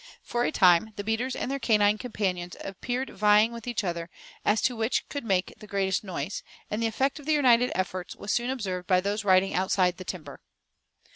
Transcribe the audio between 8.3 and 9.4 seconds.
soon observed by those